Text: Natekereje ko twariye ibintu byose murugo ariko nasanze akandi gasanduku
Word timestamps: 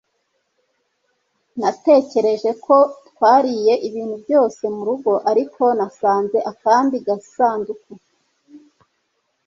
Natekereje 1.59 2.49
ko 2.65 2.75
twariye 3.07 3.73
ibintu 3.87 4.15
byose 4.23 4.61
murugo 4.75 5.11
ariko 5.31 5.63
nasanze 5.77 6.37
akandi 6.51 6.97
gasanduku 7.07 7.91